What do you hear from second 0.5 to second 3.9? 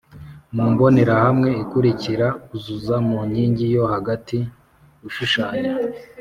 Mu mbonerahamwe ikurikira uzuza mu nkingi yo